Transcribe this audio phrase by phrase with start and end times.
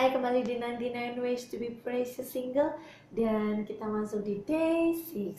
[0.00, 2.72] Hai kembali di 99 Ways to be Praised Single.
[3.12, 5.36] Dan kita masuk di day 6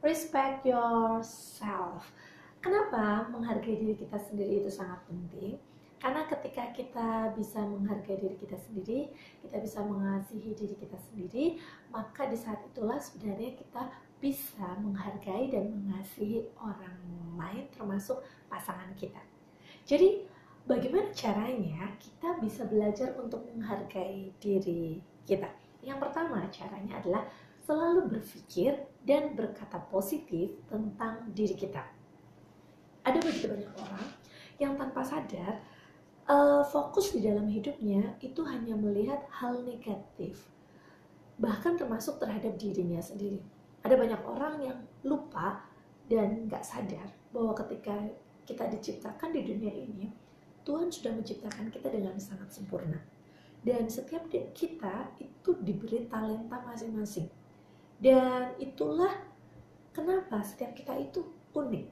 [0.00, 2.08] Respect yourself.
[2.64, 5.60] Kenapa menghargai diri kita sendiri itu sangat penting?
[6.00, 9.12] Karena ketika kita bisa menghargai diri kita sendiri
[9.44, 11.60] Kita bisa mengasihi diri kita sendiri
[11.92, 13.92] Maka di saat itulah sebenarnya kita
[14.24, 16.96] bisa menghargai dan mengasihi orang
[17.36, 19.20] lain termasuk pasangan kita.
[19.84, 20.37] Jadi
[20.68, 25.48] bagaimana caranya kita bisa belajar untuk menghargai diri kita?
[25.80, 27.24] Yang pertama caranya adalah
[27.64, 28.76] selalu berpikir
[29.08, 31.80] dan berkata positif tentang diri kita.
[33.08, 34.06] Ada begitu banyak orang
[34.60, 35.64] yang tanpa sadar
[36.28, 40.44] uh, fokus di dalam hidupnya itu hanya melihat hal negatif,
[41.40, 43.40] bahkan termasuk terhadap dirinya sendiri.
[43.80, 45.64] Ada banyak orang yang lupa
[46.12, 47.96] dan nggak sadar bahwa ketika
[48.44, 50.08] kita diciptakan di dunia ini,
[50.68, 53.00] Tuhan sudah menciptakan kita dengan sangat sempurna.
[53.64, 57.32] Dan setiap kita itu diberi talenta masing-masing.
[57.96, 59.16] Dan itulah
[59.96, 61.24] kenapa setiap kita itu
[61.56, 61.88] unik.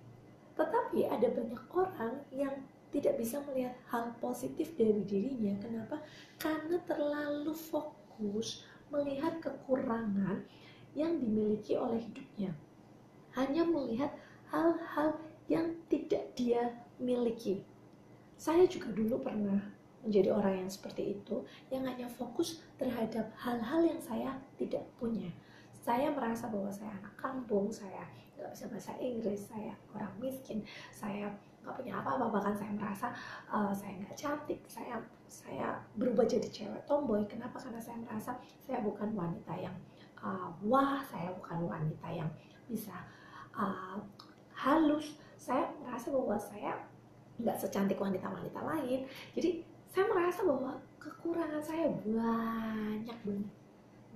[0.60, 2.52] Tetapi ada banyak orang yang
[2.92, 5.56] tidak bisa melihat hal positif dari dirinya.
[5.56, 6.04] Kenapa?
[6.36, 8.60] Karena terlalu fokus
[8.92, 10.44] melihat kekurangan
[10.92, 12.52] yang dimiliki oleh hidupnya.
[13.36, 14.12] Hanya melihat
[14.52, 15.16] hal-hal
[15.48, 17.64] yang tidak dia miliki.
[18.36, 19.58] Saya juga dulu pernah
[20.06, 21.42] menjadi orang yang seperti itu,
[21.72, 25.26] yang hanya fokus terhadap hal-hal yang saya tidak punya.
[25.82, 28.06] Saya merasa bahwa saya anak kampung, saya
[28.38, 30.62] nggak bisa bahasa Inggris, saya orang miskin,
[30.94, 31.32] saya
[31.66, 33.10] nggak punya apa-apa, bahkan saya merasa
[33.50, 37.26] uh, saya nggak cantik, saya saya berubah jadi cewek tomboy.
[37.26, 37.58] Kenapa?
[37.58, 39.74] Karena saya merasa saya bukan wanita yang
[40.22, 42.30] uh, wah, saya bukan wanita yang
[42.70, 42.94] bisa
[43.50, 43.98] uh,
[44.54, 45.18] halus.
[45.34, 46.74] Saya merasa bahwa saya
[47.40, 49.04] nggak secantik wanita-wanita lain.
[49.36, 53.52] Jadi saya merasa bahwa kekurangan saya banyak banget.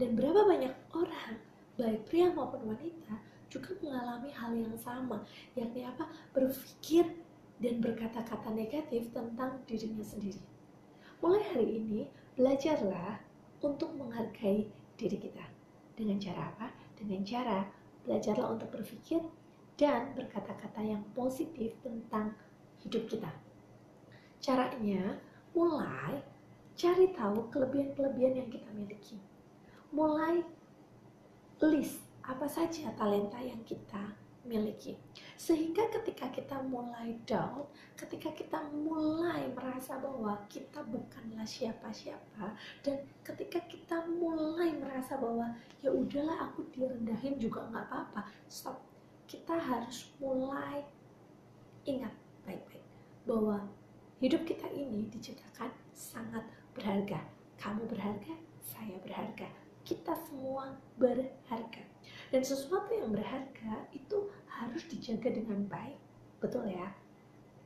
[0.01, 1.37] Dan berapa banyak orang
[1.77, 3.17] baik pria maupun wanita
[3.51, 5.21] juga mengalami hal yang sama.
[5.59, 6.09] Yakni apa?
[6.33, 7.05] Berpikir
[7.61, 10.41] dan berkata-kata negatif tentang dirinya sendiri.
[11.21, 12.01] Mulai hari ini
[12.39, 13.21] belajarlah
[13.61, 14.65] untuk menghargai
[14.97, 15.45] diri kita.
[15.93, 16.73] Dengan cara apa?
[16.97, 17.69] Dengan cara
[18.09, 19.21] belajarlah untuk berpikir
[19.77, 22.33] dan berkata-kata yang positif tentang
[22.85, 23.31] hidup kita.
[24.41, 25.21] Caranya
[25.53, 26.25] mulai
[26.79, 29.17] cari tahu kelebihan-kelebihan yang kita miliki.
[29.93, 30.41] Mulai
[31.61, 34.17] list apa saja talenta yang kita
[34.49, 34.97] miliki.
[35.37, 43.61] Sehingga ketika kita mulai down, ketika kita mulai merasa bahwa kita bukanlah siapa-siapa dan ketika
[43.69, 45.53] kita mulai merasa bahwa
[45.85, 48.21] ya udahlah aku direndahin juga nggak apa-apa.
[48.49, 48.81] Stop.
[49.29, 50.83] Kita harus mulai
[51.85, 52.13] ingat
[52.51, 52.85] baik-baik
[53.31, 53.63] bahwa
[54.19, 56.43] hidup kita ini diciptakan sangat
[56.75, 57.23] berharga.
[57.63, 59.47] Kamu berharga, saya berharga,
[59.87, 61.85] kita semua berharga.
[62.35, 65.99] Dan sesuatu yang berharga itu harus dijaga dengan baik.
[66.43, 66.91] Betul ya?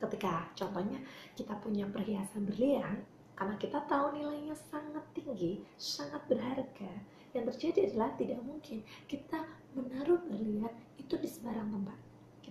[0.02, 1.00] Ketika contohnya
[1.32, 3.00] kita punya perhiasan berlian,
[3.34, 6.92] karena kita tahu nilainya sangat tinggi, sangat berharga,
[7.34, 9.42] yang terjadi adalah tidak mungkin kita
[9.74, 11.98] menaruh berlian itu di sembarang tempat.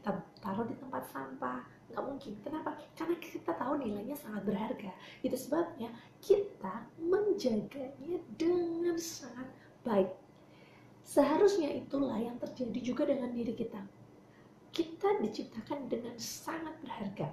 [0.04, 2.36] Kita taruh di tempat sampah, nggak mungkin.
[2.44, 2.76] Kenapa?
[2.92, 4.92] Karena kita tahu nilainya sangat berharga.
[5.24, 9.48] Itu sebabnya kita menjaganya dengan sangat
[9.88, 10.12] baik.
[11.08, 13.80] Seharusnya itulah yang terjadi juga dengan diri kita.
[14.76, 17.32] Kita diciptakan dengan sangat berharga.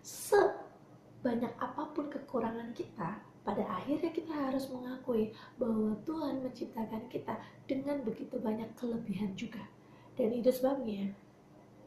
[0.00, 7.36] Sebanyak apa pun kekurangan kita pada akhirnya kita harus mengakui bahwa Tuhan menciptakan kita
[7.68, 9.68] dengan begitu banyak kelebihan juga.
[10.16, 11.12] Dan itu sebabnya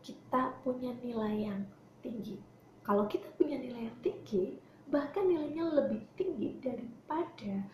[0.02, 1.62] kita punya nilai yang
[2.02, 2.42] tinggi.
[2.82, 4.58] Kalau kita punya nilai yang tinggi,
[4.90, 7.70] bahkan nilainya lebih tinggi daripada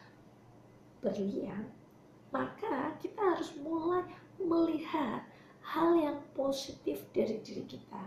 [1.00, 1.72] berlian,
[2.30, 4.04] maka kita harus mulai
[4.38, 5.24] melihat
[5.64, 8.04] hal yang positif dari diri kita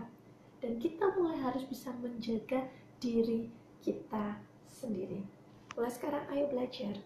[0.61, 2.69] dan kita mulai harus bisa menjaga
[3.01, 3.49] diri
[3.81, 4.37] kita
[4.69, 5.25] sendiri.
[5.73, 7.01] Mulai sekarang ayo belajar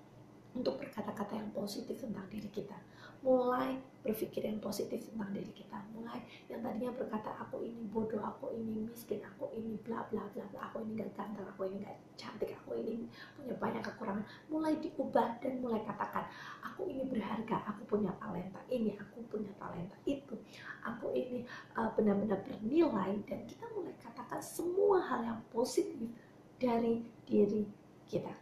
[0.55, 2.75] untuk berkata-kata yang positif tentang diri kita
[3.25, 6.21] mulai berpikir yang positif tentang diri kita mulai
[6.53, 10.69] yang tadinya berkata aku ini bodoh aku ini miskin aku ini bla bla bla bla
[10.69, 15.41] aku ini gak ganteng aku ini gak cantik aku ini punya banyak kekurangan mulai diubah
[15.41, 16.29] dan mulai katakan
[16.61, 20.37] aku ini berharga aku punya talenta ini aku punya talenta itu
[20.85, 21.49] aku ini
[21.81, 26.13] uh, benar-benar bernilai dan kita mulai katakan semua hal yang positif
[26.61, 27.65] dari diri
[28.05, 28.33] kita.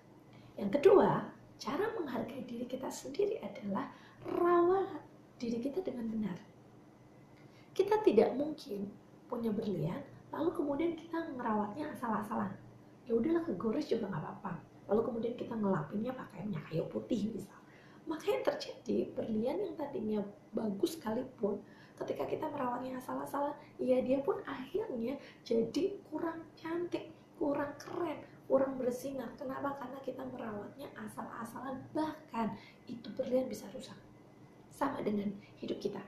[0.59, 1.31] Yang kedua
[1.63, 3.87] cara menghargai diri kita sendiri adalah
[4.27, 5.03] rawat
[5.39, 6.39] diri kita dengan benar.
[7.73, 8.91] Kita tidak mungkin
[9.27, 12.53] punya berlian, lalu kemudian kita ngerawatnya asal-asalan.
[13.09, 14.73] Ya udahlah kegores juga nggak apa-apa.
[14.91, 17.57] lalu kemudian kita ngelapinnya pakai minyak kayu putih misal
[18.05, 20.21] maka yang terjadi berlian yang tadinya
[20.51, 21.63] bagus sekalipun
[22.03, 25.15] ketika kita merawatnya asal-asalan ya dia pun akhirnya
[25.47, 28.19] jadi kurang cantik kurang keren
[28.51, 32.59] kurang bersinar kenapa karena kita merawatnya asal-asalan bahkan
[32.91, 33.95] itu berlian bisa rusak
[34.83, 35.31] sama dengan
[35.63, 36.03] hidup kita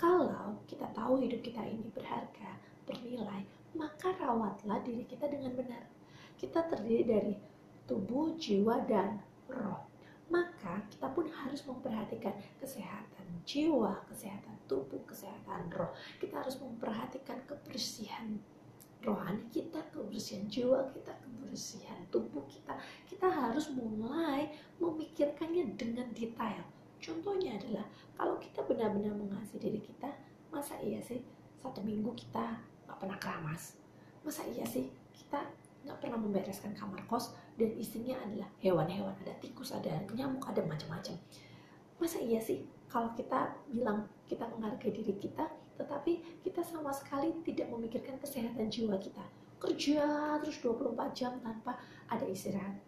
[0.00, 2.56] kalau kita tahu hidup kita ini berharga
[2.88, 3.44] bernilai
[3.76, 5.84] maka rawatlah diri kita dengan benar
[6.40, 7.34] kita terdiri dari
[7.88, 9.80] tubuh, jiwa, dan roh.
[10.32, 15.92] Maka kita pun harus memperhatikan kesehatan jiwa, kesehatan tubuh, kesehatan roh.
[16.16, 18.40] Kita harus memperhatikan kebersihan
[19.04, 22.72] rohani kita, kebersihan jiwa kita, kebersihan tubuh kita.
[23.04, 24.48] Kita harus mulai
[24.80, 26.64] memikirkannya dengan detail.
[27.04, 27.84] Contohnya adalah
[28.16, 30.08] kalau kita benar-benar mengasihi diri kita,
[30.48, 31.20] masa iya sih
[31.60, 32.56] satu minggu kita
[32.88, 33.76] nggak pernah keramas?
[34.24, 35.44] Masa iya sih kita
[35.84, 41.12] nggak pernah membereskan kamar kos dan isinya adalah hewan-hewan ada tikus ada nyamuk ada macam-macam?
[42.00, 45.44] Masa iya sih kalau kita bilang kita menghargai diri kita
[45.76, 49.20] tetapi kita sama sekali tidak memikirkan kesehatan jiwa kita?
[49.60, 51.76] Kerja terus 24 jam tanpa
[52.08, 52.80] ada istirahat.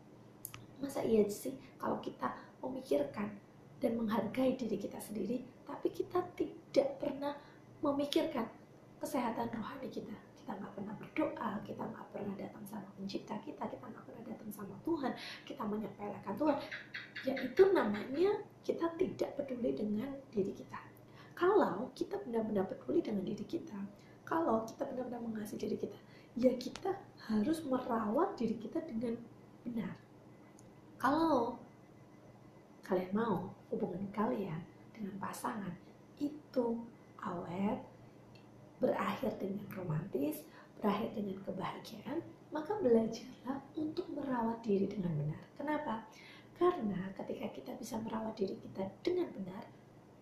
[0.81, 2.33] Masa iya sih kalau kita
[2.65, 3.45] memikirkan
[3.87, 7.39] dan menghargai diri kita sendiri tapi kita tidak pernah
[7.79, 8.43] memikirkan
[8.99, 10.11] kesehatan rohani kita.
[10.43, 14.51] Kita nggak pernah berdoa kita nggak pernah datang sama pencipta kita kita nggak pernah datang
[14.51, 15.15] sama Tuhan
[15.47, 16.59] kita menyepelekan Tuhan.
[17.23, 18.31] Ya itu namanya
[18.67, 20.83] kita tidak peduli dengan diri kita.
[21.39, 23.79] Kalau kita benar-benar peduli dengan diri kita
[24.27, 25.99] kalau kita benar-benar mengasihi diri kita
[26.35, 26.91] ya kita
[27.31, 29.15] harus merawat diri kita dengan
[29.63, 29.95] benar.
[30.99, 31.55] Kalau
[32.83, 34.61] kalian mau hubungan kalian
[34.95, 35.75] dengan pasangan
[36.17, 36.81] itu
[37.21, 37.81] awet
[38.81, 40.45] berakhir dengan romantis,
[40.81, 42.19] berakhir dengan kebahagiaan,
[42.53, 45.43] maka belajarlah untuk merawat diri dengan benar.
[45.57, 45.95] Kenapa?
[46.57, 49.65] Karena ketika kita bisa merawat diri kita dengan benar,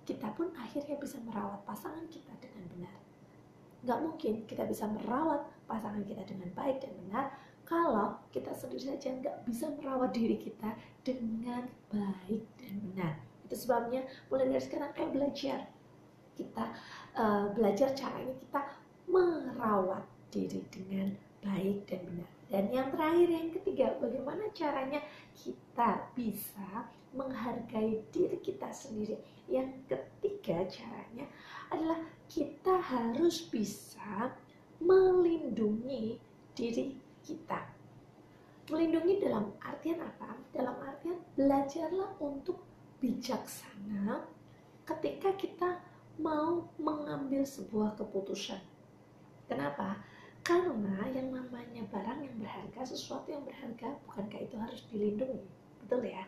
[0.02, 2.98] kita pun akhirnya bisa merawat pasangan kita dengan benar.
[3.84, 7.26] Gak mungkin kita bisa merawat pasangan kita dengan baik dan benar
[7.64, 13.14] kalau kita sendiri saja nggak bisa merawat diri kita dengan baik dan benar.
[13.54, 14.02] Itu sebabnya
[14.34, 15.58] mulai dari sekarang kayak belajar
[16.34, 16.74] kita
[17.14, 18.60] uh, belajar caranya kita
[19.06, 20.02] merawat
[20.34, 22.30] diri dengan baik dan benar.
[22.50, 24.98] Dan yang terakhir yang ketiga, bagaimana caranya
[25.38, 29.14] kita bisa menghargai diri kita sendiri.
[29.46, 31.30] Yang ketiga caranya
[31.70, 34.34] adalah kita harus bisa
[34.82, 36.18] melindungi
[36.58, 37.62] diri kita.
[38.66, 40.34] Melindungi dalam artian apa?
[40.50, 42.73] Dalam artian belajarlah untuk
[43.04, 44.24] bijaksana
[44.88, 45.76] ketika kita
[46.16, 48.64] mau mengambil sebuah keputusan.
[49.44, 50.00] Kenapa?
[50.40, 55.44] Karena yang namanya barang yang berharga, sesuatu yang berharga, bukankah itu harus dilindungi?
[55.84, 56.24] Betul ya?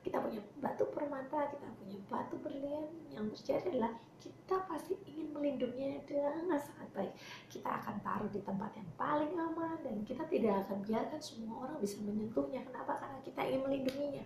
[0.00, 6.00] Kita punya batu permata, kita punya batu berlian, yang terjadi adalah kita pasti ingin melindunginya
[6.08, 7.12] dengan sangat baik.
[7.52, 11.76] Kita akan taruh di tempat yang paling aman dan kita tidak akan biarkan semua orang
[11.80, 12.64] bisa menyentuhnya.
[12.68, 13.00] Kenapa?
[13.00, 14.24] Karena kita ingin melindunginya.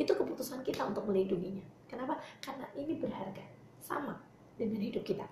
[0.00, 1.60] Itu keputusan kita untuk melindunginya.
[1.84, 2.16] Kenapa?
[2.40, 3.44] Karena ini berharga.
[3.84, 4.16] Sama
[4.56, 5.28] dengan hidup kita.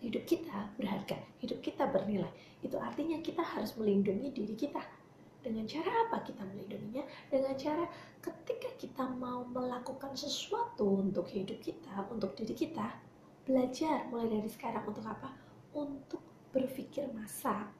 [0.00, 2.32] Hidup kita berharga, hidup kita bernilai.
[2.64, 4.80] Itu artinya kita harus melindungi diri kita.
[5.44, 7.04] Dengan cara apa kita melindunginya?
[7.28, 7.84] Dengan cara
[8.18, 12.98] ketika kita mau melakukan sesuatu untuk hidup kita, untuk diri kita,
[13.44, 15.30] belajar mulai dari sekarang untuk apa?
[15.76, 17.70] Untuk berpikir masa,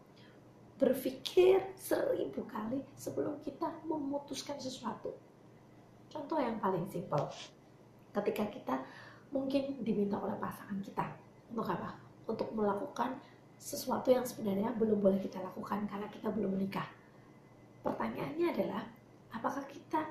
[0.79, 5.32] berpikir seribu kali sebelum kita memutuskan sesuatu.
[6.13, 7.25] Contoh yang paling simpel,
[8.13, 8.75] ketika kita
[9.33, 11.09] mungkin diminta oleh pasangan kita
[11.49, 11.97] untuk apa?
[12.29, 13.17] Untuk melakukan
[13.57, 16.85] sesuatu yang sebenarnya belum boleh kita lakukan karena kita belum menikah.
[17.81, 18.85] Pertanyaannya adalah,
[19.33, 20.05] apakah kita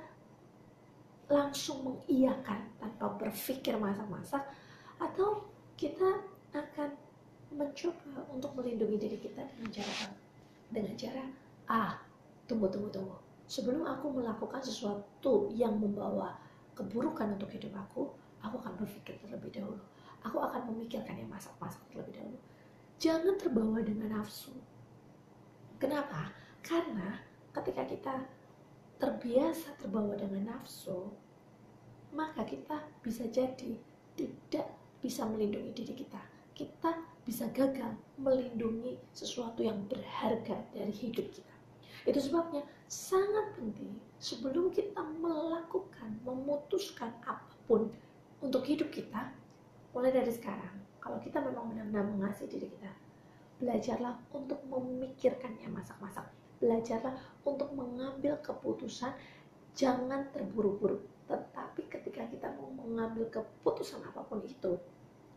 [1.29, 4.43] langsung mengiyakan tanpa berpikir masak-masak
[4.99, 5.47] atau
[5.79, 6.19] kita
[6.51, 6.91] akan
[7.55, 10.11] mencoba untuk melindungi diri kita dengan cara
[10.71, 11.23] dengan cara
[11.67, 11.99] ah
[12.47, 13.17] tunggu tunggu tunggu
[13.51, 16.39] sebelum aku melakukan sesuatu yang membawa
[16.71, 18.07] keburukan untuk hidup aku
[18.41, 19.83] aku akan berpikir terlebih dahulu.
[20.21, 22.39] Aku akan memikirkan yang masak-masak terlebih dahulu.
[23.01, 24.53] Jangan terbawa dengan nafsu.
[25.81, 26.29] Kenapa?
[26.61, 27.17] Karena
[27.49, 28.15] ketika kita
[29.01, 31.09] terbiasa terbawa dengan nafsu,
[32.13, 33.73] maka kita bisa jadi
[34.13, 34.67] tidak
[35.01, 36.21] bisa melindungi diri kita.
[36.53, 36.93] Kita
[37.25, 41.50] bisa gagal melindungi sesuatu yang berharga dari hidup kita.
[42.07, 47.89] Itu sebabnya sangat penting sebelum kita melakukan, memutuskan apa pun
[48.41, 49.29] untuk hidup kita
[49.93, 52.91] mulai dari sekarang kalau kita memang benar-benar mengasihi diri kita
[53.61, 56.25] belajarlah untuk memikirkannya masak-masak.
[56.57, 57.13] Belajarlah
[57.45, 59.13] untuk mengambil keputusan
[59.77, 60.97] jangan terburu-buru.
[61.29, 64.81] Tetapi ketika kita mau mengambil keputusan apa pun itu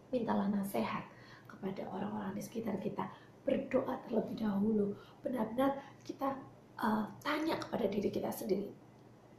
[0.09, 1.05] mintalah nasihat
[1.45, 3.05] kepada orang-orang di sekitar kita.
[3.45, 4.97] Berdoa terlebih dahulu.
[5.21, 6.33] Benar-benar kita
[6.81, 8.85] uh, tanya kepada diri kita sendiri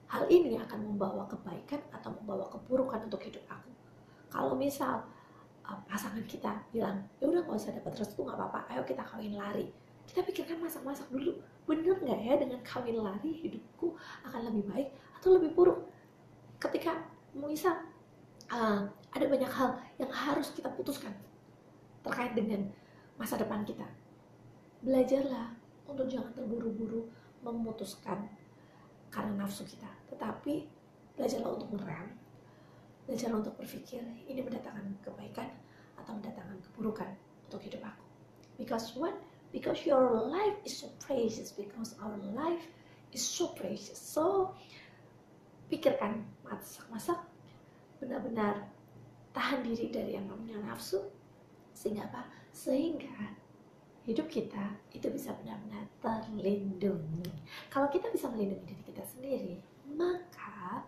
[0.06, 3.70] hal ini akan membawa kebaikan atau membawa keburukan untuk hidup aku?
[4.30, 5.01] Kalau misal
[5.65, 9.34] uh, pasangan kita bilang ya udah nggak usah dapat restu nggak apa-apa ayo kita kawin
[9.36, 9.68] lari.
[10.06, 11.42] Kita pikirkan masak-masak dulu.
[11.65, 13.98] Bener nggak ya dengan kawin lari hidupku
[14.30, 14.88] akan lebih baik
[15.18, 15.89] atau lebih buruk?
[16.62, 16.94] Ketika
[17.34, 17.82] misal
[18.54, 21.12] uh, ada banyak hal yang harus kita putuskan
[22.06, 22.70] terkait dengan
[23.18, 23.88] masa depan kita
[24.86, 25.58] belajarlah
[25.89, 27.10] untuk jangan terburu-buru
[27.52, 28.30] memutuskan
[29.14, 29.90] karena nafsu kita.
[30.10, 30.66] Tetapi
[31.18, 32.25] belajarlah untuk merem
[33.06, 35.50] belajarlah untuk berpikir ini mendatangkan kebaikan
[36.02, 37.10] atau mendatangkan keburukan
[37.46, 38.06] untuk hidup aku.
[38.58, 39.14] Because what?
[39.54, 42.66] Because your life is so precious because our life
[43.14, 43.96] is so precious.
[43.96, 44.52] So
[45.70, 47.22] pikirkan masak-masak
[48.02, 48.68] benar-benar
[49.32, 51.06] tahan diri dari yang namanya nafsu.
[51.78, 52.25] Sehingga apa?
[52.52, 53.38] Sehingga
[54.06, 57.26] hidup kita itu bisa benar-benar terlindungi.
[57.74, 59.58] Kalau kita bisa melindungi diri kita sendiri,
[59.98, 60.86] maka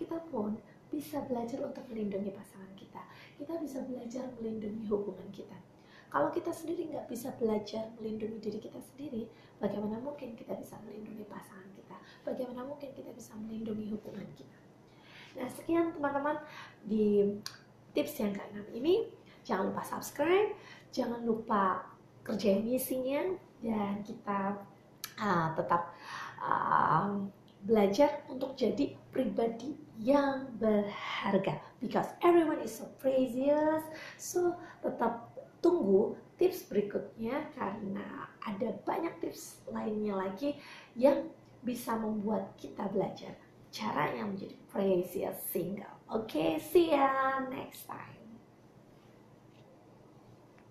[0.00, 0.56] kita pun
[0.88, 3.04] bisa belajar untuk melindungi pasangan kita.
[3.36, 5.56] Kita bisa belajar melindungi hubungan kita.
[6.08, 9.26] Kalau kita sendiri nggak bisa belajar melindungi diri kita sendiri,
[9.58, 11.98] bagaimana mungkin kita bisa melindungi pasangan kita?
[12.24, 14.58] Bagaimana mungkin kita bisa melindungi hubungan kita?
[15.34, 16.38] Nah, sekian teman-teman
[16.86, 17.34] di
[17.92, 19.10] tips yang keenam ini.
[19.44, 20.56] Jangan lupa subscribe,
[20.88, 21.93] jangan lupa
[22.24, 23.20] kerjain misinya
[23.60, 24.56] dan kita
[25.20, 25.92] uh, tetap
[26.40, 27.28] uh,
[27.64, 31.60] belajar untuk jadi pribadi yang berharga.
[31.80, 33.84] Because everyone is so precious.
[34.16, 35.32] So tetap
[35.64, 40.56] tunggu tips berikutnya karena ada banyak tips lainnya lagi
[40.96, 41.28] yang
[41.64, 43.32] bisa membuat kita belajar.
[43.72, 45.88] Cara yang menjadi precious single.
[46.12, 48.23] Oke okay, see ya next time